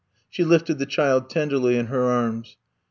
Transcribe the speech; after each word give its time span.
She 0.31 0.43
lifted 0.43 0.79
the 0.79 0.87
child 0.87 1.29
tenderly 1.29 1.77
in 1.77 1.85
her 1.85 2.01
arms. 2.05 2.57